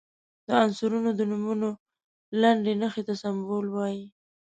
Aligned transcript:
د 0.47 0.49
عنصرونو 0.63 1.09
د 1.15 1.21
نومونو 1.31 1.69
لنډي 2.41 2.73
نښې 2.81 3.03
ته 3.07 3.13
سمبول 3.21 3.65
وايي. 3.71 4.05